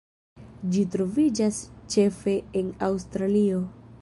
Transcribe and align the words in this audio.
Ĝi 0.75 0.85
troviĝas 0.95 1.59
ĉefe 1.97 2.37
en 2.63 2.75
Aŭstralio. 2.89 3.63